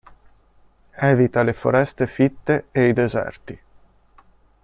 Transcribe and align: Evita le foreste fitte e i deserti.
Evita 1.09 1.43
le 1.43 1.53
foreste 1.53 2.07
fitte 2.07 2.57
e 2.71 2.87
i 2.87 2.93
deserti. 2.93 3.59